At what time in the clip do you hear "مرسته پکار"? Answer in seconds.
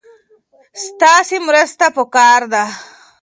1.47-2.41